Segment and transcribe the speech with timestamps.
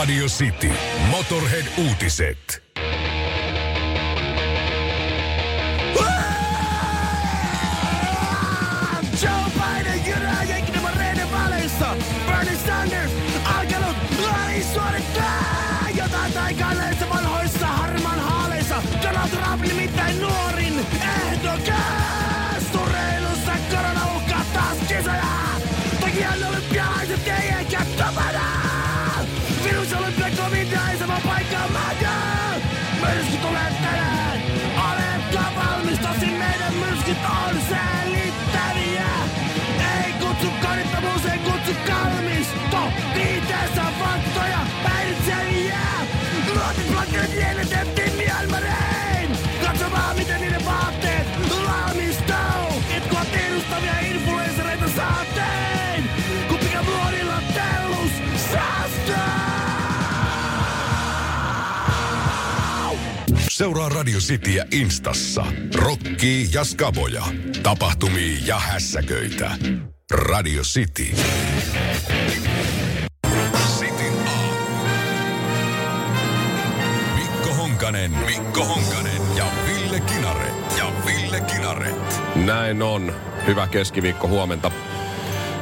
[0.00, 0.72] Radio City.
[1.10, 2.62] Motorhead-uutiset.
[9.22, 11.86] Joe Biden jyrää jenkinemareiden välissä.
[12.26, 12.99] Bernie Sanders
[33.20, 34.42] Myrsky tulee tänään.
[34.88, 35.98] Oletko valmis?
[35.98, 39.06] Tosin meidän myrskyt on selittäviä.
[40.04, 42.92] Ei kutsu korittavuus, ei kutsu kalmisto.
[43.14, 43.79] Viiteessä
[63.60, 65.46] Seuraa Radio Cityä Instassa.
[65.74, 67.24] Rokki ja Skaboja.
[67.62, 69.50] Tapahtumia ja hässäköitä.
[70.12, 71.06] Radio City.
[77.14, 80.54] Mikko Honkanen, Mikko Honkanen ja Ville Kinaret.
[80.78, 82.20] Ja Ville Kinaret.
[82.34, 83.12] Näin on.
[83.46, 84.70] Hyvä keskiviikko huomenta.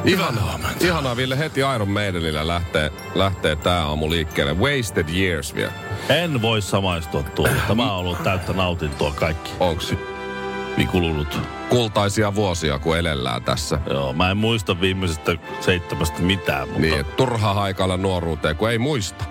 [0.05, 4.53] Ihanaa, ihanaa Ville, heti Iron Maidenillä lähtee, lähtee tää aamu liikkeelle.
[4.53, 5.71] Wasted Years vielä.
[6.09, 7.57] En voi samaistua tuohon.
[7.67, 9.51] Tämä on ollut täyttä nautintoa kaikki.
[9.59, 9.93] Onks
[10.77, 11.39] Niin kulunut.
[11.69, 13.79] kultaisia vuosia, kun elellään tässä?
[13.89, 19.25] Joo, mä en muista viimeisestä seitsemästä mitään, mutta Niin, turha haikailla nuoruuteen, kun ei muista.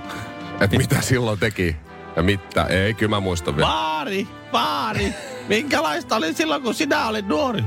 [0.61, 1.77] Että mitä silloin teki
[2.17, 2.65] ja mitä.
[2.65, 3.69] Ei, kyllä mä muistan vielä.
[3.69, 5.15] Vaari, vaari,
[5.49, 7.65] minkälaista oli silloin, kun sinä olit nuori?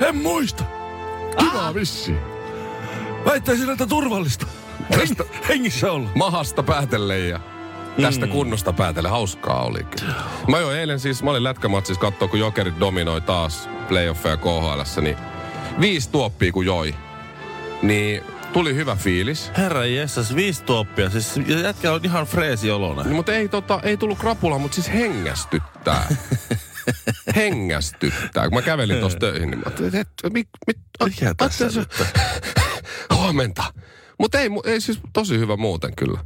[0.00, 0.64] En muista.
[1.38, 2.33] Kivaa vissiin.
[3.24, 4.46] Väittäisin, että turvallista.
[4.90, 6.10] Tästä Hengissä olla.
[6.14, 7.40] mahasta päätellen ja
[8.02, 9.12] tästä kunnosta päätellen.
[9.12, 10.14] Hauskaa oli kyllä.
[10.48, 15.16] Mä jo eilen siis, mä olin lätkämatsissa katsoa, kun Jokerit dominoi taas playoffeja KHL, niin
[15.80, 16.94] viisi tuoppia kun joi.
[17.82, 19.50] Niin tuli hyvä fiilis.
[19.56, 21.10] Herra Jessas, viisi tuoppia.
[21.10, 23.04] Siis jätkä on ihan freesi olonen.
[23.04, 26.08] Niin, mutta ei, tota, ei tullut krapula, mutta siis hengästyttää.
[27.36, 28.48] hengästyttää.
[28.48, 31.66] Kun mä kävelin tuossa töihin, niin mä ajattelin, että mit, mit, Mikä tässä
[33.14, 33.64] Huomenta.
[34.18, 36.20] Mutta ei, ei siis tosi hyvä muuten kyllä.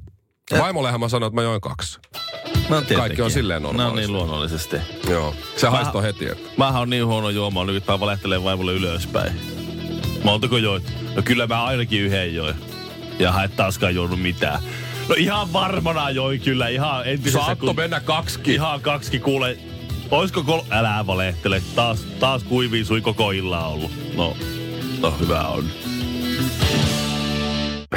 [0.58, 1.98] Vaimollehan mä sanoin, että mä join kaksi.
[2.68, 2.82] No.
[2.96, 4.00] Kaikki on silleen No normaalista.
[4.00, 4.76] niin, luonnollisesti.
[5.08, 5.34] Joo.
[5.56, 6.26] Se haistoi heti.
[6.26, 6.50] Että.
[6.56, 9.32] Mähän on niin huono juoma, nyt tää valehtelee vaimolle ylöspäin.
[10.24, 10.92] Montako joit?
[11.16, 12.54] No kyllä mä ainakin yhden join.
[13.18, 14.62] Ja et taaskaan juonut mitään.
[15.08, 17.46] No ihan varmana joi kyllä, ihan entisessä...
[17.46, 18.54] Saatto mennä kaksikin.
[18.54, 19.58] Ihan kaksi kuule.
[20.10, 20.60] Oisko kol...
[20.70, 21.62] Älä valehtele.
[21.74, 23.90] Taas, taas kuivii sui koko illan ollut.
[24.16, 24.36] No,
[25.00, 25.64] no hyvä on.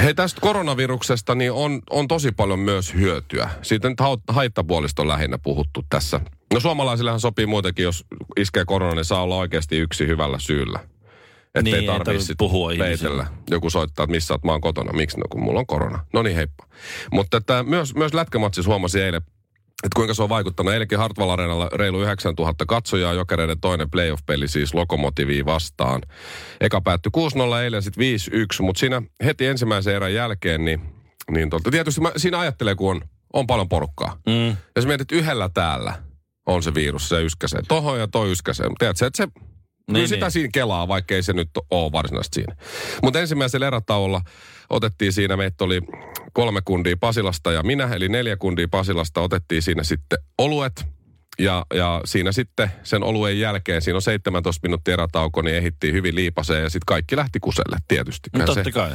[0.03, 3.49] Hei tästä koronaviruksesta niin on, on tosi paljon myös hyötyä.
[3.61, 6.19] Siitä nyt haittapuolista on lähinnä puhuttu tässä.
[6.53, 8.05] No suomalaisillehan sopii muutenkin, jos
[8.37, 10.79] iskee korona, niin saa olla oikeasti yksi hyvällä syyllä.
[11.55, 13.27] Että Niin, ei tarvitse puhua peitellä.
[13.49, 14.93] Joku soittaa, että missä oot, mä oon kotona.
[14.93, 15.19] Miksi?
[15.19, 16.05] No kun mulla on korona.
[16.13, 16.65] No niin, heippa.
[17.11, 19.21] Mutta että myös, myös lätkämatsissa huomasi eilen,
[19.83, 20.73] että kuinka se on vaikuttanut.
[20.73, 26.01] Eilenkin Hartwall Areenalla reilu 9000 katsojaa, jokereiden toinen playoff-peli siis Lokomotiviin vastaan.
[26.61, 27.11] Eka päättyi
[27.53, 28.03] 6-0, eilen sitten
[28.59, 30.81] 5-1, mutta siinä heti ensimmäisen erän jälkeen, niin,
[31.31, 33.01] niin tolta, tietysti mä, siinä ajattelee, kun on,
[33.33, 34.17] on paljon porukkaa.
[34.27, 34.57] Mm.
[34.75, 35.93] Jos mietit yhdellä täällä
[36.45, 38.67] on se virus, se yskäsee tohon ja toi yskäsee.
[38.79, 39.27] Tiedätkö, että se
[39.91, 40.31] niin, Niin, sitä niin.
[40.31, 42.55] siinä kelaa, vaikka ei se nyt ole varsinaisesti siinä.
[43.03, 44.21] Mutta ensimmäisellä erätauolla
[44.71, 45.81] otettiin siinä, meitä oli
[46.33, 50.85] kolme kundia Pasilasta ja minä, eli neljä kundia Pasilasta, otettiin siinä sitten oluet.
[51.39, 56.15] Ja, ja siinä sitten sen oluen jälkeen, siinä on 17 minuuttia erätauko, niin ehittiin hyvin
[56.15, 58.29] liipaseen ja sitten kaikki lähti kuselle tietysti.
[58.33, 58.91] No, totta se, kai.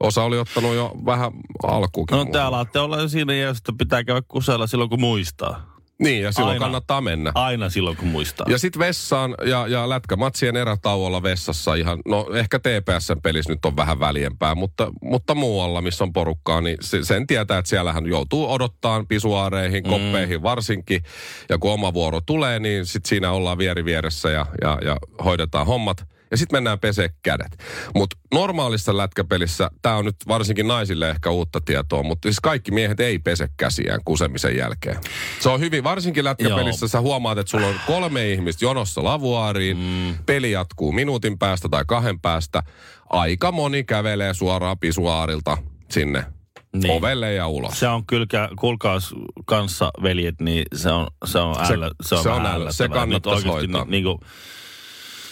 [0.00, 2.16] osa oli ottanut jo vähän alkuukin.
[2.16, 5.77] No te alatte olla jo siinä että pitää käydä kusella silloin kun muistaa.
[6.02, 6.64] Niin, ja silloin Aina.
[6.64, 7.32] kannattaa mennä.
[7.34, 8.46] Aina silloin kun muistaa.
[8.50, 13.76] Ja sitten vessaan ja, ja lätkämatsien erätauolla vessassa ihan, no ehkä TPSn pelissä nyt on
[13.76, 18.52] vähän väljempää, mutta, mutta muualla, missä on porukkaa, niin se, sen tietää, että siellähän joutuu
[18.52, 19.90] odottaa pisuaareihin, Mm.
[19.90, 21.02] koppeihin varsinkin.
[21.48, 25.66] Ja kun oma vuoro tulee, niin sitten siinä ollaan vieri vieressä ja, ja, ja hoidetaan
[25.66, 26.06] hommat.
[26.30, 27.58] Ja sitten mennään pesee kädet.
[27.94, 33.00] Mutta normaalissa lätkäpelissä, tämä on nyt varsinkin naisille ehkä uutta tietoa, mutta siis kaikki miehet
[33.00, 34.96] ei pese käsiään kusemisen jälkeen.
[35.40, 36.88] Se on hyvin, varsinkin lätkäpelissä Joo.
[36.88, 40.18] sä huomaat, että sulla on kolme ihmistä jonossa lavuaariin, mm.
[40.26, 42.62] peli jatkuu minuutin päästä tai kahden päästä.
[43.10, 45.58] Aika moni kävelee suoraan pisuaarilta
[45.90, 46.24] sinne
[46.76, 46.90] Niin.
[46.92, 47.80] ovelle ja ulos.
[47.80, 48.26] Se on kyllä,
[48.58, 49.14] kuulkaas
[49.46, 52.72] kanssa veljet, niin se on, se on, Se- ällö, se on, se on ällö.
[52.72, 53.84] Se kannattaisi hoitaa.
[53.84, 54.18] Niin, niin kuin,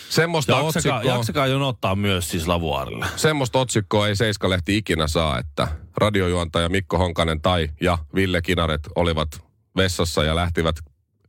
[0.09, 3.07] Semmoista Jaksakaa, otsikkoa, jaksakaa jonottaa myös siis Lavuaarille.
[3.17, 9.29] semmoista otsikkoa ei Seiska-lehti ikinä saa, että radiojuontaja Mikko Honkanen tai ja Ville Kinaret olivat
[9.77, 10.77] vessassa ja lähtivät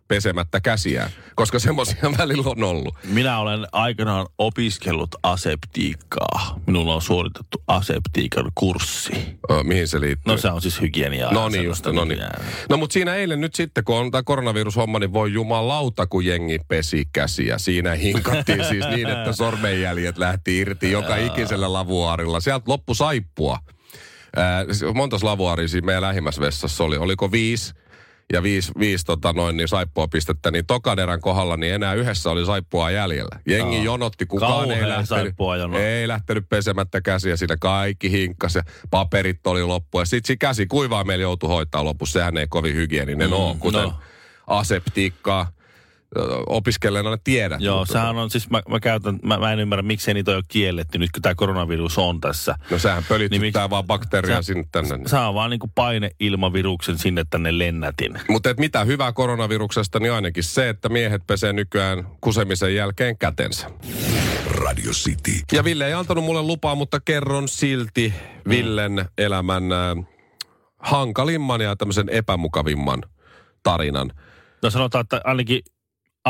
[0.08, 2.96] pesemättä käsiään, koska semmoisia välillä on ollut.
[3.04, 6.60] Minä olen aikanaan opiskellut aseptiikkaa.
[6.68, 9.40] Minulla on suoritettu aseptiikan kurssi.
[9.52, 10.34] Ö, mihin se liittyy?
[10.34, 11.34] No se on siis hygieniaa.
[11.34, 12.20] No niin just, no niin.
[12.70, 16.60] No mutta siinä eilen nyt sitten, kun on tämä koronavirushomma, niin voi jumalauta, kun jengi
[16.68, 17.58] pesi käsiä.
[17.58, 22.40] Siinä hinkattiin siis niin, että sormenjäljet lähti irti joka ikisellä lavuaarilla.
[22.40, 23.60] Sieltä loppu saippua.
[24.72, 26.98] Siis montas lavuaaria siinä meidän lähimmässä vessassa oli?
[26.98, 27.74] Oliko viisi?
[28.34, 32.46] Ja viisi, viisi tota noin, niin saippua pistettä, niin tokaderän kohdalla niin enää yhdessä oli
[32.46, 33.40] saippua jäljellä.
[33.46, 33.86] Jengi Joo.
[33.86, 35.36] jonotti, kukaan ei lähtenyt,
[35.80, 40.00] ei lähtenyt pesemättä käsiä, siinä kaikki hinkkas ja paperit oli loppu.
[40.00, 43.84] Ja sitten käsi kuivaa meillä joutui hoitaa lopussa, sehän ei kovin hygieninen mm, ole, kuten
[43.84, 43.94] no.
[44.48, 45.57] aseptiikkaa
[46.48, 47.62] opiskelijana tiedät.
[47.62, 50.38] Joo, Mutta- sehän on siis, mä, mä käytän, mä, mä en ymmärrä, miksi niitä on
[50.38, 52.56] jo kielletty nyt, kun tämä koronavirus on tässä.
[52.72, 55.00] No sehän pölytyttää Niin miksi- vaan bakteeria sinne tänne.
[55.08, 58.20] Saa vaan niinku paineilmaviruksen sinne tänne lennätin.
[58.30, 63.72] Mutta et mitä hyvää koronaviruksesta, niin ainakin se, että miehet pesee nykyään kusemisen jälkeen kätensä.
[64.48, 65.32] Radio City.
[65.52, 68.14] Ja Ville ei antanut mulle lupaa, mutta kerron silti
[68.50, 70.06] Villen elämän äh,
[70.80, 73.04] hankalimman ja tämmöisen epämukavimman
[73.64, 74.12] tarinan.
[74.64, 75.60] No sanotaan, että ainakin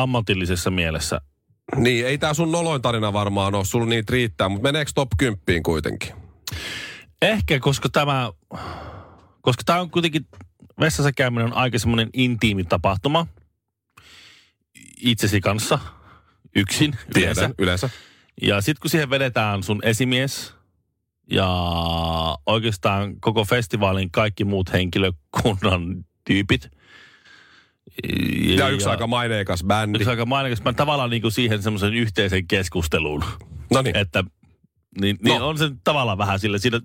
[0.01, 1.21] ammatillisessa mielessä.
[1.75, 5.63] Niin, ei tää sun noloin tarina varmaan ole, sulla niitä riittää, mutta meneekö top 10
[5.63, 6.13] kuitenkin?
[7.21, 8.31] Ehkä, koska tämä,
[9.41, 10.27] koska tämä on kuitenkin,
[10.79, 13.27] vessassa käyminen on aika semmoinen intiimi tapahtuma
[15.01, 15.79] itsesi kanssa,
[16.55, 17.41] yksin yleensä.
[17.41, 17.89] Tiedän, yleensä.
[18.41, 20.53] Ja sitten kun siihen vedetään sun esimies
[21.31, 21.47] ja
[22.45, 26.69] oikeastaan koko festivaalin kaikki muut henkilökunnan tyypit.
[28.57, 29.97] Ja yksi aika maineikas bändi.
[29.99, 30.63] yksi aika mainikas.
[30.63, 33.23] Mä tavallaan niin kuin siihen semmoisen yhteisen keskusteluun,
[33.73, 33.97] No niin.
[33.97, 34.23] että
[35.01, 35.47] niin, niin No.
[35.47, 36.79] on se tavallaan vähän sille, siinä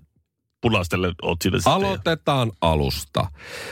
[0.61, 1.73] punastelle oot siinä sitten.
[1.73, 3.27] Aloitetaan alusta.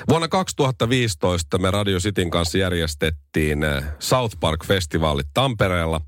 [0.10, 6.01] Vuonna 2015 me Radio Cityn kanssa järjestettiin eh, South Park-festivaalit Tampereella.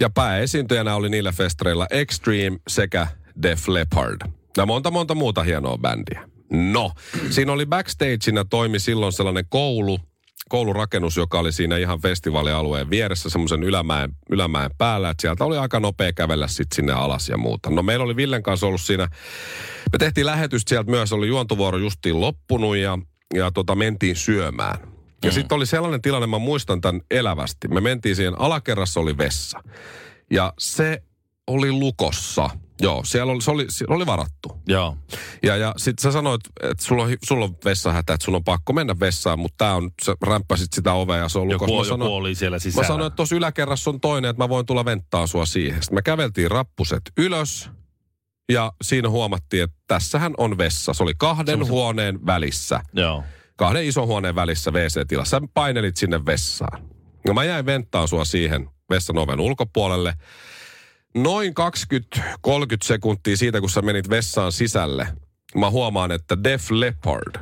[0.00, 3.06] Ja pääesiintyjänä oli niillä festareilla Extreme sekä
[3.42, 4.20] Def Leppard.
[4.56, 6.28] Ja monta monta muuta hienoa bändiä.
[6.52, 6.92] No,
[7.30, 9.98] siinä oli backstageina toimi silloin sellainen koulu,
[10.48, 15.10] koulurakennus, joka oli siinä ihan festivaalialueen vieressä semmoisen ylämäen, ylämäen päällä.
[15.10, 17.70] Että sieltä oli aika nopea kävellä sitten sinne alas ja muuta.
[17.70, 19.08] No meillä oli Villen kanssa ollut siinä
[19.92, 22.98] me tehtiin lähetystä sieltä myös, oli juontovuoro justiin loppunut ja,
[23.34, 24.78] ja tota, mentiin syömään.
[25.24, 27.68] Ja sitten oli sellainen tilanne, mä muistan tämän elävästi.
[27.68, 29.62] Me mentiin siihen, alakerrassa oli vessa.
[30.30, 31.02] Ja se
[31.46, 32.50] oli lukossa.
[32.80, 34.48] Joo, siellä oli, se oli, se oli varattu.
[34.66, 34.96] Joo.
[35.42, 38.72] Ja, ja sitten sä sanoit, että sulla on, sulla on vessahätä, että sun on pakko
[38.72, 41.64] mennä vessaan, mutta tää on, sä rämppäsit sitä ovea ja se on lukossa.
[41.64, 42.82] Joku, joku sanoin- oli siellä sisällä.
[42.82, 45.82] Mä sanoin, että tuossa yläkerrassa on toinen, että mä voin tulla venttaa sua siihen.
[45.82, 47.70] Sitten me käveltiin rappuset ylös
[48.52, 50.94] ja siinä huomattiin, että tässähän on vessa.
[50.94, 52.80] Se oli kahden Semmoisen- huoneen välissä.
[52.92, 53.24] Joo.
[53.56, 55.40] Kahden ison huoneen välissä WC-tilassa.
[55.40, 56.82] Sä painelit sinne vessaan.
[57.26, 60.14] No mä jäin venttaan sua siihen vessan oven ulkopuolelle.
[61.16, 61.54] Noin
[62.16, 62.20] 20-30
[62.84, 65.08] sekuntia siitä, kun sä menit vessaan sisälle,
[65.54, 67.36] mä huomaan, että Def Leppard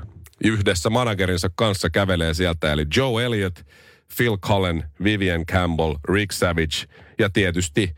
[0.44, 2.73] yhdessä managerinsa kanssa kävelee sieltä.
[2.73, 3.61] Eli Joe Elliott,
[4.17, 6.87] Phil Cullen, Vivian Campbell, Rick Savage
[7.19, 7.94] ja tietysti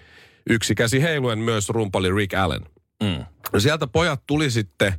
[0.50, 2.62] yksi käsi heiluen myös rumpali Rick Allen.
[3.02, 3.24] Mm.
[3.58, 4.92] Sieltä pojat tuli sitten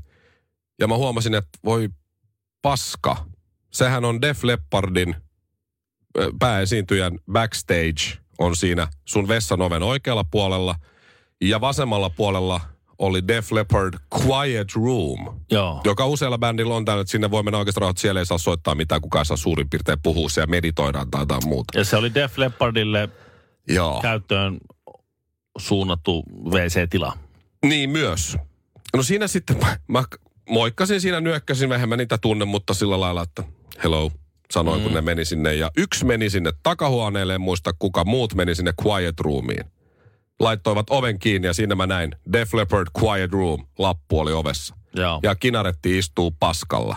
[0.79, 1.89] ja mä huomasin, että voi
[2.61, 3.25] paska.
[3.71, 5.15] Sehän on Def Leppardin
[6.39, 10.75] pääesiintyjän backstage on siinä sun vessan oven oikealla puolella
[11.41, 12.61] ja vasemmalla puolella
[12.99, 15.81] oli Def Leppard Quiet Room, Joo.
[15.83, 18.75] joka useilla bändillä on täällä, että sinne voi mennä oikeastaan rauhassa, siellä ei saa soittaa
[18.75, 21.79] mitään, kukaan saa suurin piirtein puhua siellä meditoidaan tai jotain muuta.
[21.79, 23.09] Ja se oli Def Leppardille
[23.67, 24.01] Joo.
[24.01, 24.57] käyttöön
[25.57, 27.17] suunnattu WC-tila.
[27.65, 28.37] Niin myös.
[28.95, 30.03] No siinä sitten mä, mä
[30.49, 33.43] moikkasin siinä, nyökkäsin vähän, mä niitä tunne, mutta sillä lailla, että
[33.83, 34.11] hello,
[34.51, 34.83] sanoin, mm.
[34.83, 35.53] kun ne meni sinne.
[35.53, 39.65] Ja yksi meni sinne takahuoneelle, en muista kuka, muut meni sinne quiet roomiin.
[40.39, 44.75] Laittoivat oven kiinni ja siinä mä näin Def Leppard Quiet Room, lappu oli ovessa.
[44.95, 45.19] Joo.
[45.23, 46.95] Ja kinaretti istuu paskalla.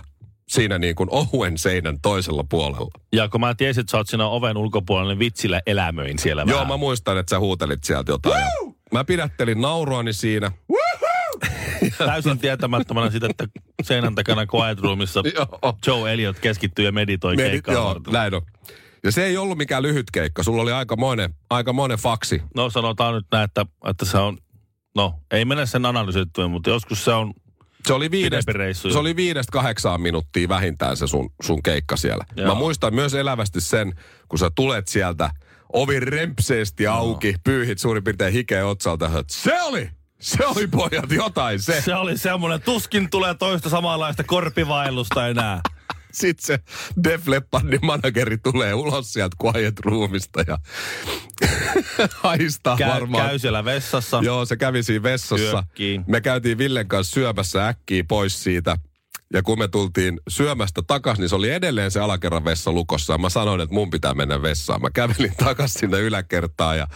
[0.49, 2.90] Siinä niin kuin ohuen seinän toisella puolella.
[3.12, 6.54] Ja kun mä tiesin, että sä oot siinä oven ulkopuolella, niin vitsillä elämöin siellä Joo,
[6.54, 6.69] vähän.
[6.69, 8.45] mä muistan, että sä huutelit sieltä jotain.
[8.92, 10.52] Mä pidättelin nauruani siinä.
[11.99, 13.46] Täysin tietämättömänä sitä, että
[13.82, 15.22] seinän takana Quiet Roomissa.
[15.87, 18.12] Joe Elliot keskittyy ja meditoi Meni, keikkaa joo, varten.
[18.12, 18.42] näin on.
[19.04, 20.42] Ja se ei ollut mikään lyhyt keikka.
[20.42, 22.42] Sulla oli aikamoinen, aikamoinen faksi.
[22.56, 24.38] No sanotaan nyt näin, että, että se on,
[24.94, 27.34] no ei mennä sen analysoittuun, mutta joskus se on,
[27.87, 28.52] Se oli viidestä,
[28.92, 32.25] se oli viidestä kahdeksaan minuuttia vähintään se sun, sun keikka siellä.
[32.37, 32.49] Joo.
[32.49, 33.94] Mä muistan myös elävästi sen,
[34.28, 35.30] kun sä tulet sieltä
[35.72, 39.10] ovi rempseesti auki, pyyhit suurin piirtein hikeä otsalta.
[39.30, 39.90] Se oli,
[40.21, 41.81] se oli pojat jotain se.
[41.81, 45.61] Se oli semmoinen, tuskin tulee toista samanlaista korpivailusta enää.
[46.12, 46.59] Sitten se
[47.05, 50.59] Def Leppardin manageri tulee ulos sieltä Quiet Roomista ja
[52.23, 53.29] haistaa Käy, varmaan.
[53.29, 54.21] käy siellä vessassa.
[54.23, 55.50] Joo, se kävi siinä vessassa.
[55.50, 56.00] Syökkii.
[56.07, 58.77] Me käytiin Villen kanssa syömässä äkkiä pois siitä.
[59.34, 63.18] Ja kun me tultiin syömästä takaisin, niin se oli edelleen se alakerran vessa lukossa.
[63.18, 64.82] Mä sanoin, että mun pitää mennä vessaan.
[64.82, 66.87] Mä kävelin takaisin sinne yläkertaan ja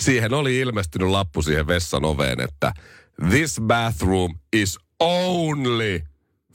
[0.00, 2.72] siihen oli ilmestynyt lappu siihen vessan oveen, että
[3.28, 6.00] This bathroom is only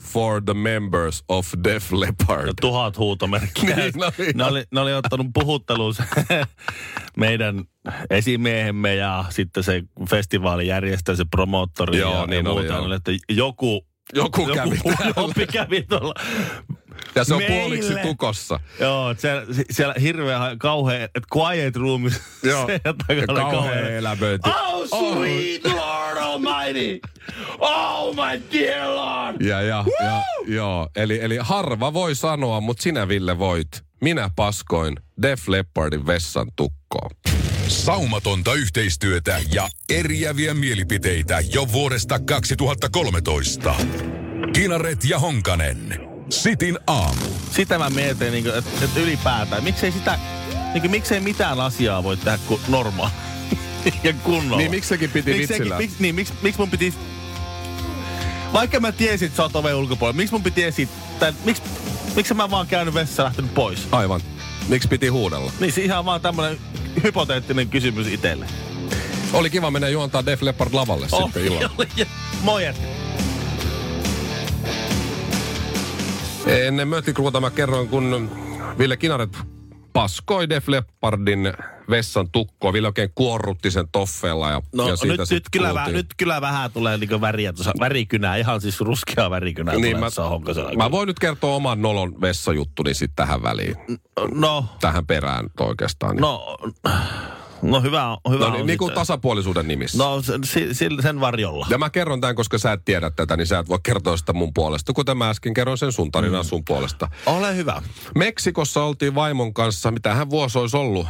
[0.02, 2.46] for the members of Def Leppard.
[2.46, 3.76] Ja tuhat huutomerkkiä.
[3.76, 4.36] Niin, no niin.
[4.36, 5.94] ne, oli, ne oli ottanut puhutteluun
[7.16, 7.64] meidän
[8.10, 12.72] esimiehemme ja sitten se festivaalin järjestäjä, se promoottori Joo, ja, niin ja muuta.
[12.72, 15.12] Ne oli, että joku, Joku kävi täällä.
[15.16, 16.14] Jopi kävi tuolla.
[17.14, 17.60] Ja se on Meille.
[17.60, 18.60] puoliksi tukossa.
[18.80, 22.02] Joo, siellä, siellä hirveä kauhea, että quiet room.
[22.42, 22.66] Joo.
[22.66, 24.50] se Ja takana oli kauhea elämöinti.
[24.50, 27.00] Oh, sweet Lord Almighty!
[27.58, 29.40] Oh, my dear Lord!
[29.40, 30.88] Ja, ja, ja joo.
[30.96, 33.68] Eli, eli harva voi sanoa, mutta sinä Ville voit.
[34.00, 37.10] Minä paskoin Def Leppardin vessan tukkoon.
[37.68, 43.74] Saumatonta yhteistyötä ja eriäviä mielipiteitä jo vuodesta 2013.
[44.52, 46.00] Kinaret ja Honkanen.
[46.30, 47.26] Sitin aamu.
[47.50, 50.18] Sitä mä mietin, niin että et ylipäätään, miksei sitä,
[50.72, 53.12] niin kuin, miksei mitään asiaa voi tehdä kuin normaali
[54.04, 54.56] ja kunnolla.
[54.56, 55.76] Niin miksi sekin piti Miksi sekin-?
[55.76, 56.94] Miksi, niin, miksi, miksi mun piti...
[58.52, 61.32] Vaikka mä tiesin, että sä oot oven ulkopuolella, miksi mun piti esittää...
[61.44, 61.62] Miksi,
[62.16, 63.88] miksi mä vaan käynyt vessassa ja lähtenyt pois?
[63.92, 64.20] Aivan.
[64.68, 65.52] Miksi piti huudella?
[65.60, 66.58] Niin se ihan vaan tämmönen
[67.08, 68.46] hypoteettinen kysymys itselle.
[69.32, 71.86] Oli kiva mennä juontaa Def Leppard lavalle sitten illalla.
[72.42, 72.84] Moi jätkä.
[76.46, 78.30] Ennen Möttikruuta mä kerroin, kun
[78.78, 79.38] Ville Kinaret
[79.92, 81.52] paskoi Def Leppardin
[81.90, 82.72] vessan tukkoa.
[82.72, 84.50] Ville oikein kuorrutti sen toffeella.
[84.50, 87.72] Ja, No ja siitä nyt, nyt, kyllä, vähän, nyt kyllä vähän tulee niinku väriä tuossa,
[87.80, 92.20] värikynää, ihan siis ruskea värikynää Niin, tulee mä, tuossa mä voin nyt kertoa oman nolon
[92.20, 93.76] vessajuttuni sitten tähän väliin.
[94.34, 96.16] No, Tähän perään oikeastaan.
[96.16, 96.56] no,
[97.62, 99.98] no hyvä, on- hyvä no on niin, niin kuin tasapuolisuuden nimissä.
[99.98, 101.66] No si, si, sen varjolla.
[101.70, 104.32] Ja mä kerron tämän, koska sä et tiedä tätä, niin sä et voi kertoa sitä
[104.32, 106.46] mun puolesta, kuten mä äsken kerroin sen sun tarinaa Mm.
[106.48, 107.08] sun puolesta.
[107.26, 107.82] Ole hyvä.
[108.14, 111.06] Meksikossa oltiin vaimon kanssa, mitä hän vuosi olisi ollut?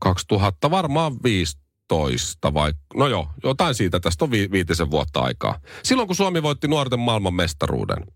[0.00, 2.72] 2000, varmaan 15 vai...
[2.94, 5.60] No joo, jotain siitä, tästä on vi- viitisen vuotta aikaa.
[5.82, 8.06] Silloin kun Suomi voitti nuorten maailman mestaruuden,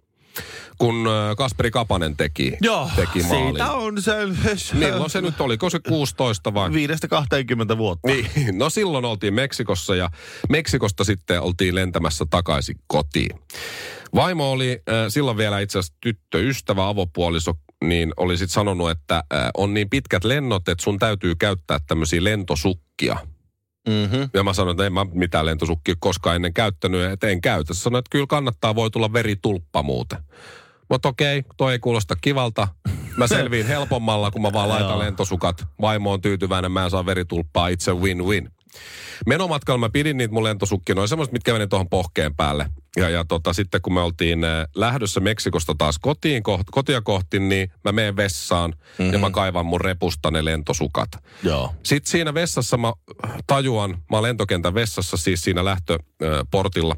[0.79, 3.45] kun Kasperi Kapanen teki, Joo, teki maalin.
[3.47, 4.13] siitä on se...
[4.75, 5.53] Milloin se nyt oli?
[5.53, 6.73] Oliko se 16 vai?
[6.73, 8.09] Viidestä 20 vuotta.
[8.09, 10.11] Niin, no silloin oltiin Meksikossa ja
[10.49, 13.41] Meksikosta sitten oltiin lentämässä takaisin kotiin.
[14.15, 17.53] Vaimo oli äh, silloin vielä itse asiassa tyttöystävä, avopuoliso,
[17.85, 19.25] niin oli sitten sanonut, että
[19.57, 23.17] on niin pitkät lennot, että sun täytyy käyttää tämmöisiä lentosukkia.
[23.89, 24.31] Mm-hmm.
[24.35, 27.75] Ja mä sanoin, että en mä mitään lentosukkia koskaan ennen käyttänyt, että en käytä.
[27.75, 30.19] Sanoin, että kyllä kannattaa, voi tulla veritulppa muuten.
[30.91, 32.69] Mutta okei, toi ei kuulosta kivalta.
[33.17, 35.67] Mä selviin helpommalla, kun mä vaan laitan lentosukat.
[35.81, 38.51] Vaimo on tyytyväinen, mä en saa veritulppaa, itse win-win.
[39.27, 42.71] Menomatkalla mä pidin niitä mun lentosukkia, noin semmoiset, mitkä meni tuohon pohkeen päälle.
[42.97, 47.39] Ja, ja tota, sitten kun me oltiin äh, lähdössä Meksikosta taas kotiin, koht, kotia kohti,
[47.39, 49.13] niin mä menen vessaan mm-hmm.
[49.13, 51.09] ja mä kaivan mun repusta ne lentosukat.
[51.43, 51.75] Joo.
[51.83, 52.93] Sitten siinä vessassa mä
[53.47, 56.97] tajuan, mä oon lentokentän vessassa siis siinä lähtöportilla.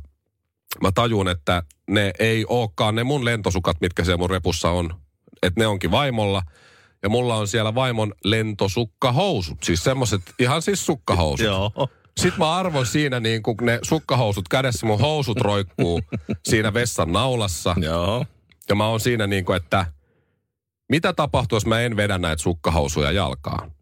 [0.83, 4.95] Mä tajun, että ne ei olekaan ne mun lentosukat, mitkä siellä mun repussa on.
[5.43, 6.43] Että ne onkin vaimolla.
[7.03, 9.59] Ja mulla on siellä vaimon lentosukkahousut.
[9.63, 11.47] Siis semmoset, ihan siis sukkahousut.
[11.47, 11.89] Joo.
[12.17, 16.01] Sitten mä arvon siinä niin kun ne sukkahousut kädessä, mun housut roikkuu
[16.45, 17.75] siinä vessan naulassa.
[17.81, 18.25] Joo.
[18.69, 19.87] Ja mä oon siinä niin kuin, että
[20.89, 23.73] mitä tapahtuu, jos mä en vedä näitä sukkahousuja jalkaan?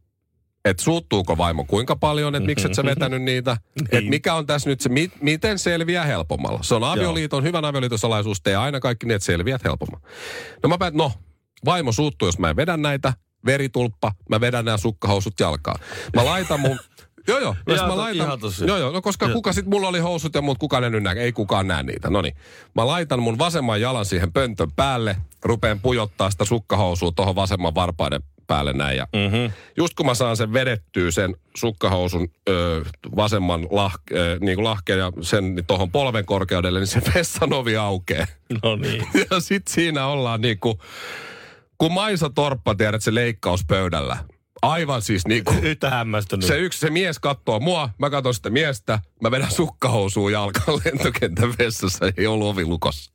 [0.64, 3.56] Että suuttuuko vaimo kuinka paljon, että miksi et sä vetänyt niitä?
[3.82, 4.10] Että Niin.
[4.10, 6.58] mikä on tässä nyt se, mi- miten selviää helpommalla?
[6.62, 10.06] Se on avioliiton, hyvän avioliiton salaisuus, tee aina kaikki niin, että selviät helpommalla.
[10.62, 11.12] No mä päätin, no,
[11.64, 13.12] vaimo suuttuu, jos mä en vedä näitä,
[13.46, 15.80] veritulppa, mä vedän nämä sukkahousut jalkaan.
[16.16, 16.78] Mä laitan mun,
[17.28, 19.32] joo joo, jos Ihan mä laitan, ihan joo joo, no koska Joo.
[19.34, 22.10] kuka sit, mulla oli housut ja muut, kukaan ei nyt näe, ei kukaan näe niitä.
[22.10, 22.34] No niin,
[22.74, 28.22] mä laitan mun vasemman jalan siihen pöntön päälle, rupeen pujottaa sitä sukkahousua tuohon vasemman varpaiden
[28.46, 28.96] päälle näin.
[28.96, 29.52] Ja Mm-hmm.
[29.76, 32.84] just kun mä saan sen vedettyä sen sukkahousun ö,
[33.16, 37.76] vasemman lah, ö, niin kuin lahkeen ja sen tuohon polven korkeudelle, niin se vessan ovi
[37.76, 38.26] aukeaa.
[38.62, 39.06] No niin.
[39.30, 40.78] Ja sit siinä ollaan niin kuin,
[41.80, 44.16] kun Maisa Torppa, tiedät, se leikkauspöydällä.
[44.62, 46.46] Aivan siis niin kuin, Yhtä hämmästynyt.
[46.46, 51.54] se yksi, se mies katsoo mua, mä katson sitä miestä, mä vedän sukkahousuun jalkaan lentokentän
[51.58, 53.12] vessassa, ei ollut ovi lukossa.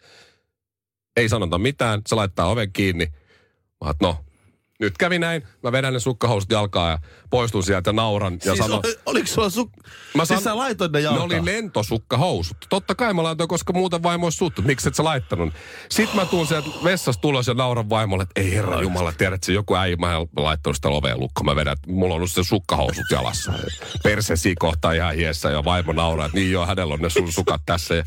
[1.18, 3.06] Ei sanota mitään, se laittaa oven kiinni.
[3.06, 4.18] Mä oon, no,
[4.80, 5.44] Nyt kävi näin.
[5.64, 7.00] Mä vedän ne sukkahousut jalkaan ja
[7.36, 8.82] poistun sieltä ja nauran ja siis sanon...
[8.86, 9.72] oli, oliko sulla suk...
[10.14, 11.26] Mä Siis san- sä laitoit ne Ne jalkaan?
[11.26, 12.58] oli lentosukkahousut.
[12.70, 14.62] Totta kai mä laitoin, koska muuten vaimo olisi suttu.
[14.62, 15.54] Miksi et sä laittanut?
[15.90, 19.76] Sitten mä tuun sieltä vessasta tulos ja nauran vaimolle, että ei herra jumala, tiedätkö, joku
[19.76, 21.46] äijä, mä en laittanut sitä oveen lukkoon.
[21.46, 23.54] Mä vedän, että mulla on nyt se sukkahousut jalassa.
[24.04, 27.62] Perse kohtaa ihan hiessä ja vaimo nauraa, että niin joo, hänellä on ne sun sukat
[27.66, 27.96] tässä.
[27.96, 28.04] Ja,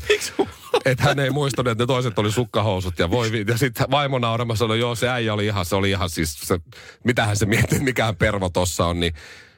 [0.85, 4.55] että hän ei muistanut, että ne toiset oli sukkahousut ja voi Ja sitten vaimo naurama
[4.55, 6.59] sanoi, joo se äijä oli ihan, se oli ihan siis, se,
[7.03, 9.13] mitähän se miettii, mikään pervo tossa on, niin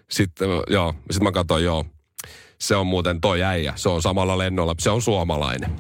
[0.10, 1.86] sitten joo, sitten mä katsoin, joo,
[2.60, 3.74] se on muuten toi äijä.
[3.76, 4.76] Se on samalla lennolla.
[4.80, 5.72] Se on suomalainen.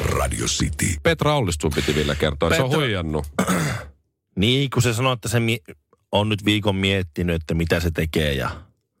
[0.00, 0.86] Radio City.
[1.02, 2.46] Petra Ollista sun piti Ville kertoa.
[2.48, 3.26] että Se on Petra- huijannut.
[4.36, 5.60] Niin, kun se sanoi, että se mi-
[6.12, 8.50] on nyt viikon miettinyt, että mitä se tekee ja...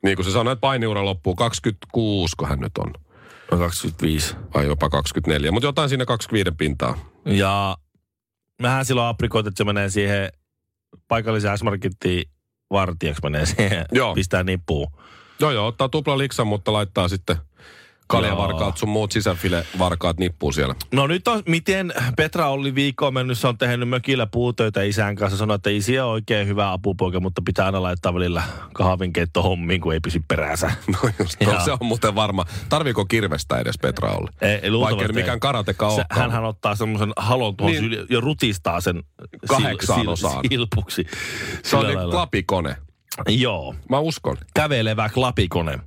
[0.04, 2.92] Niin kuin se sanoi, että painiura loppuu 26, kun hän nyt on.
[3.50, 4.34] No 25.
[4.54, 5.52] Vai jopa 24.
[5.52, 7.10] Mutta jotain siinä 25 pintaa.
[7.24, 7.76] Ja
[8.62, 10.32] mähän silloin aprikoit, että se menee siihen
[11.08, 12.24] paikalliseen S-Markettiin
[12.72, 14.14] vartijaksi menee siihen, Joo.
[14.14, 14.90] pistää nippuun.
[15.40, 17.36] Joo joo, ottaa tupla liksan, mutta laittaa sitten
[18.22, 20.74] kaljavarkaat sun muut sisäfilevarkaat nippuu siellä.
[20.92, 25.38] No nyt on, miten Petra oli viikkoon mennyt, se on tehnyt mökillä puutöitä isän kanssa.
[25.38, 28.42] Sanoi, että isi on oikein hyvä apupoika, mutta pitää aina laittaa välillä
[28.74, 30.70] kahvinkeitto hommiin, kun ei pysy peränsä.
[30.92, 32.44] No just, no, se on muuten varma.
[32.68, 34.30] Tarviiko kirvestä edes Petra olla?
[34.40, 38.06] Ei, ei luultavasti Vaikka mikään karateka Se, hänhän ottaa semmoisen halon tuohon Niin.
[38.10, 39.02] ja rutistaa sen
[39.48, 40.44] Kahdeksaan osaan.
[40.50, 41.06] silpuksi.
[41.62, 42.76] Se on niin klapikone.
[43.28, 43.74] Joo.
[43.88, 44.36] Mä uskon.
[44.54, 45.78] kävelevä klapikone.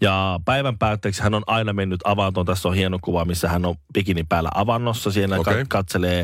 [0.00, 2.46] Ja päivän päätteeksi hän on aina mennyt avantoon.
[2.46, 5.10] Tässä on hieno kuva, missä hän on bikini päällä avannossa.
[5.10, 5.52] Siinä Okei.
[5.52, 5.64] okay.
[5.68, 6.20] katselee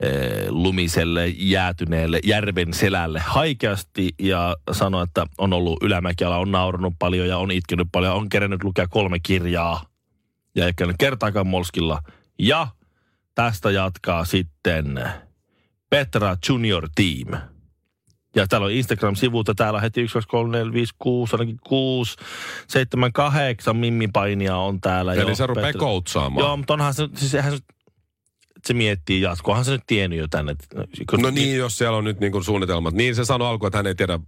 [0.00, 7.28] eh, lumiselle, jäätyneelle järven selälle haikeasti ja sanoi, että on ollut ylämäkiala, on naurannut paljon
[7.28, 9.84] ja on itkenyt paljon, on kerennyt lukea kolme kirjaa
[10.56, 12.02] ja ei käynyt kertaakaan molskilla.
[12.38, 12.68] Ja
[13.34, 15.00] tästä jatkaa sitten
[15.90, 17.40] Petra Junior Team.
[18.36, 21.58] Ja täällä on Instagram-sivut ja täällä on heti 1, 2, 3, 4, 5, 6, ainakin
[21.68, 22.16] 6,
[22.68, 25.14] 7, 8 mimmipainia on täällä.
[25.14, 25.34] Eli jo.
[25.34, 26.46] se rupeaa Petra- koutsaamaan.
[26.46, 27.58] Joo, mutta onhan se, siis eihän se,
[28.66, 30.54] se miettii jatkoahan se nyt tiennyt jo tänne.
[31.10, 32.94] Kun- No niin, jos siellä on nyt niin kuin suunnitelmat.
[32.94, 34.18] Niin se sanoi alkuun, että hän ei tiedä.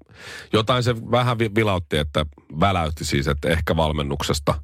[0.53, 2.27] Jotain se vähän vi- vilautti, että
[2.61, 4.55] väläytti siis, että ehkä valmennuksesta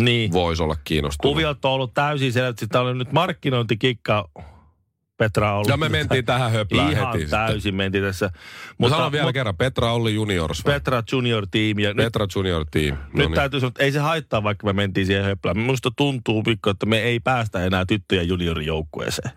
[0.00, 0.32] Niin.
[0.32, 1.34] voisi olla kiinnostunut.
[1.34, 4.28] Kuviot on ollut täysin selvä, että tämä oli nyt markkinointikikka
[5.16, 5.68] Petra ollut.
[5.68, 8.30] Ja me mentiin tähän höplään Ihan heti täysin mentiin tässä.
[8.78, 10.64] Mutta, sanon vielä kerran, Petra Olli Juniors.
[10.64, 10.74] vai?
[10.74, 11.78] Petra Junior Team.
[11.78, 12.96] Ja nyt, Petra Junior Team.
[12.96, 13.34] No nyt niin.
[13.34, 15.58] täytyy sanoa, että ei se haittaa, vaikka me mentiin siihen höplään.
[15.58, 19.30] Minusta tuntuu, Mikko, että me ei päästä enää tyttöjen juniorijoukkueeseen.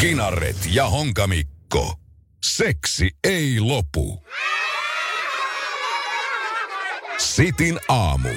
[0.00, 1.94] Kinaret ja Honkamikko.
[2.42, 4.24] Seksi ei lopu.
[7.18, 8.28] Sitin aamu.